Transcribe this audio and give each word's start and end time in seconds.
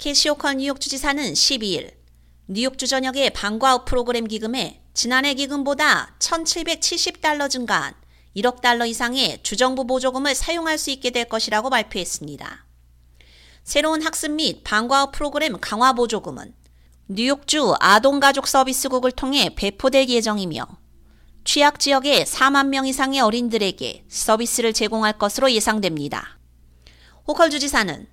캐시오컬 0.00 0.56
뉴욕 0.56 0.80
주지사는 0.80 1.22
12일 1.34 1.92
뉴욕주 2.46 2.86
전역의 2.86 3.34
방과후 3.34 3.84
프로그램 3.84 4.26
기금에 4.26 4.80
지난해 4.94 5.34
기금보다 5.34 6.16
1,770달러 6.18 7.50
증가한 7.50 7.92
1억 8.34 8.62
달러 8.62 8.86
이상의 8.86 9.40
주정부 9.42 9.86
보조금을 9.86 10.34
사용할 10.34 10.78
수 10.78 10.90
있게 10.90 11.10
될 11.10 11.26
것이라고 11.26 11.68
발표했습니다. 11.68 12.64
새로운 13.62 14.00
학습 14.00 14.30
및 14.30 14.64
방과후 14.64 15.10
프로그램 15.12 15.58
강화 15.60 15.92
보조금은 15.92 16.54
뉴욕주 17.08 17.74
아동가족 17.78 18.48
서비스국을 18.48 19.12
통해 19.12 19.54
배포될 19.54 20.08
예정이며 20.08 20.66
취약 21.44 21.78
지역의 21.78 22.24
4만 22.24 22.68
명 22.68 22.86
이상의 22.86 23.20
어린들에게 23.20 24.06
서비스를 24.08 24.72
제공할 24.72 25.18
것으로 25.18 25.52
예상됩니다. 25.52 26.38
호컬 27.28 27.50
주지사는 27.50 28.06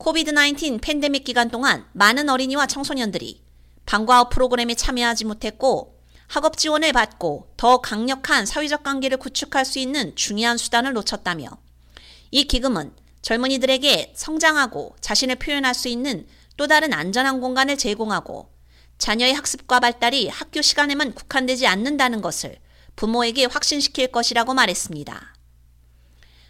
코비드-19 0.00 0.80
팬데믹 0.80 1.24
기간 1.24 1.50
동안 1.50 1.86
많은 1.92 2.30
어린이와 2.30 2.66
청소년들이 2.66 3.42
방과후 3.84 4.30
프로그램에 4.30 4.74
참여하지 4.74 5.26
못했고 5.26 6.00
학업 6.26 6.56
지원을 6.56 6.92
받고 6.94 7.52
더 7.58 7.82
강력한 7.82 8.46
사회적 8.46 8.82
관계를 8.82 9.18
구축할 9.18 9.66
수 9.66 9.78
있는 9.78 10.16
중요한 10.16 10.56
수단을 10.56 10.94
놓쳤다며 10.94 11.50
이 12.30 12.44
기금은 12.44 12.94
젊은이들에게 13.20 14.14
성장하고 14.16 14.96
자신을 15.02 15.36
표현할 15.36 15.74
수 15.74 15.88
있는 15.88 16.26
또 16.56 16.66
다른 16.66 16.94
안전한 16.94 17.42
공간을 17.42 17.76
제공하고 17.76 18.50
자녀의 18.96 19.34
학습과 19.34 19.80
발달이 19.80 20.28
학교 20.28 20.62
시간에만 20.62 21.12
국한되지 21.12 21.66
않는다는 21.66 22.22
것을 22.22 22.56
부모에게 22.96 23.44
확신시킬 23.44 24.12
것이라고 24.12 24.54
말했습니다. 24.54 25.34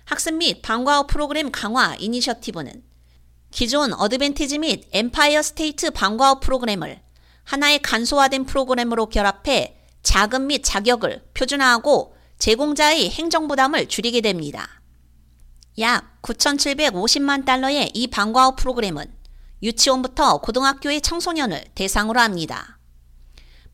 학습 0.04 0.34
및 0.34 0.62
방과후 0.62 1.08
프로그램 1.08 1.50
강화 1.50 1.96
이니셔티브는 1.96 2.89
기존 3.50 3.92
어드밴티지 3.92 4.58
및 4.58 4.88
엠파이어 4.92 5.42
스테이트 5.42 5.90
방과후 5.90 6.40
프로그램을 6.40 7.00
하나의 7.44 7.80
간소화된 7.82 8.46
프로그램으로 8.46 9.06
결합해 9.06 9.76
자금 10.02 10.46
및 10.46 10.62
자격을 10.62 11.24
표준화하고 11.34 12.14
제공자의 12.38 13.10
행정 13.10 13.48
부담을 13.48 13.86
줄이게 13.88 14.20
됩니다. 14.20 14.80
약 15.78 16.22
9,750만 16.22 17.44
달러의 17.44 17.90
이 17.94 18.06
방과후 18.06 18.56
프로그램은 18.56 19.12
유치원부터 19.62 20.38
고등학교의 20.38 21.00
청소년을 21.00 21.64
대상으로 21.74 22.20
합니다. 22.20 22.78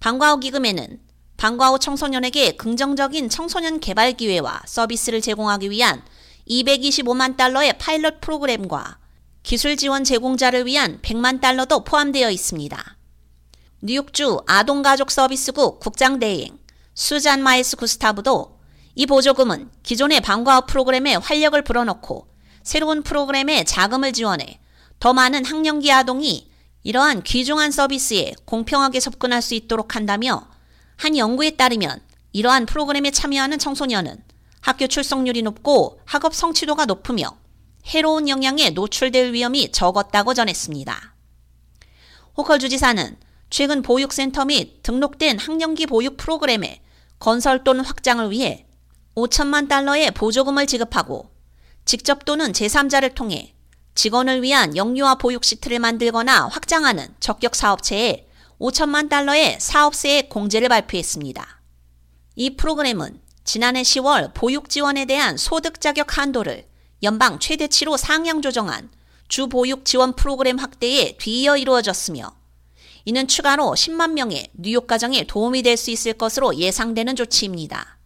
방과후 0.01 0.41
기금에는 0.41 1.01
방과후 1.37 1.79
청소년에게 1.79 2.57
긍정적인 2.57 3.29
청소년 3.29 3.79
개발 3.79 4.15
기회와 4.15 4.63
서비스를 4.67 5.21
제공하기 5.21 5.71
위한 5.71 6.03
225만 6.49 7.37
달러의 7.37 7.79
파일럿 7.79 8.21
프로그램과 8.21 8.99
기술 9.47 9.77
지원 9.77 10.03
제공자를 10.03 10.67
위한 10.67 10.99
100만 11.03 11.41
달러도 11.41 11.85
포함되어 11.85 12.33
있습니다. 12.33 12.97
뉴욕주 13.81 14.41
아동가족 14.45 15.13
서비스국 15.13 15.79
국장대행 15.79 16.59
수잔 16.95 17.45
마이스 17.45 17.77
구스타브도 17.77 18.59
이 18.97 19.07
보조금은 19.07 19.71
기존의 19.85 20.21
방과후 20.23 20.67
프로그램에 20.67 21.15
활력을 21.15 21.63
불어넣고 21.63 22.27
새로운 22.65 23.05
프로그램에 23.05 23.63
자금을 23.63 24.13
지원해 24.13 24.59
더 24.99 25.13
많은 25.13 25.45
학령기 25.45 25.93
아동이 25.93 26.51
이러한 26.83 27.23
귀중한 27.23 27.71
서비스에 27.71 28.35
공평하게 28.47 28.99
접근할 28.99 29.43
수 29.43 29.55
있도록 29.55 29.95
한다며 29.95 30.49
한 30.97 31.17
연구에 31.17 31.51
따르면 31.51 32.01
이러한 32.33 32.67
프로그램에 32.67 33.13
참여하는 33.13 33.61
청소년은 33.61 34.25
학교 34.61 34.89
출석률이 34.89 35.43
높고 35.43 36.01
학업 36.05 36.35
성취도가 36.35 36.87
높으며 36.87 37.46
해로운 37.87 38.29
영향에 38.29 38.71
노출될 38.71 39.33
위험이 39.33 39.71
적었다고 39.71 40.35
전했습니다. 40.35 41.15
호컬 42.37 42.59
주지사는 42.59 43.17
최근 43.49 43.83
보육센터 43.83 44.45
및 44.45 44.83
등록된 44.83 45.39
학령기 45.39 45.87
보육 45.87 46.17
프로그램의 46.17 46.81
건설 47.19 47.63
또는 47.65 47.85
확장을 47.85 48.29
위해 48.31 48.67
5천만 49.15 49.69
달러의 49.69 50.11
보조금을 50.11 50.67
지급하고 50.67 51.31
직접 51.85 52.25
또는 52.25 52.53
제3자를 52.53 53.15
통해 53.15 53.55
직원을 53.95 54.43
위한 54.43 54.77
영유아 54.77 55.15
보육 55.15 55.45
시트를 55.45 55.79
만들거나 55.79 56.49
확장하는 56.49 57.15
적격 57.21 57.55
사업체에 57.55 58.29
5천만 58.61 59.09
달러의 59.09 59.59
사업세액 59.61 60.29
공제를 60.29 60.69
발표했습니다. 60.69 61.61
이 62.35 62.57
프로그램은 62.57 63.21
지난해 63.45 63.83
10월 63.83 64.35
보육 64.35 64.69
지원에 64.69 65.05
대한 65.05 65.37
소득 65.37 65.81
자격 65.81 66.19
한도를 66.19 66.67
연방 67.03 67.39
최대치로 67.39 67.97
상향 67.97 68.43
조정한 68.43 68.91
주 69.29 69.49
보육 69.49 69.85
지원 69.85 70.15
프로그램 70.15 70.59
확대에 70.59 71.17
뒤이어 71.19 71.57
이루어졌으며 71.57 72.35
이는 73.05 73.29
추가로 73.29 73.75
10만 73.77 74.13
명의 74.13 74.49
뉴욕 74.55 74.87
가정에 74.87 75.25
도움이 75.25 75.63
될 75.63 75.77
수 75.77 75.91
있을 75.91 76.15
것으로 76.15 76.57
예상되는 76.57 77.15
조치입니다. 77.17 77.99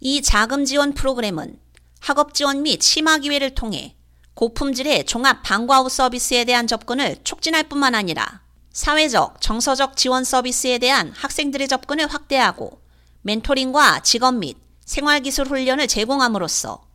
이 0.00 0.22
자금 0.22 0.64
지원 0.64 0.92
프로그램은 0.92 1.58
학업 2.00 2.34
지원 2.34 2.62
및 2.62 2.82
심화 2.82 3.18
기회를 3.18 3.54
통해 3.54 3.96
고품질의 4.34 5.04
종합 5.04 5.42
방과후 5.42 5.88
서비스에 5.88 6.44
대한 6.44 6.66
접근을 6.66 7.16
촉진할 7.24 7.64
뿐만 7.64 7.94
아니라 7.94 8.42
사회적, 8.72 9.40
정서적 9.40 9.96
지원 9.96 10.24
서비스에 10.24 10.78
대한 10.78 11.12
학생들의 11.14 11.68
접근을 11.68 12.06
확대하고 12.06 12.80
멘토링과 13.22 14.00
직업 14.00 14.34
및 14.34 14.56
생활기술 14.84 15.48
훈련을 15.48 15.86
제공함으로써 15.88 16.89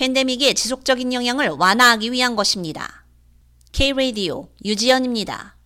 팬데믹의 0.00 0.54
지속적인 0.54 1.12
영향을 1.12 1.50
완화하기 1.50 2.10
위한 2.10 2.34
것입니다. 2.34 3.04
K-Radio 3.72 4.48
유지연입니다. 4.64 5.58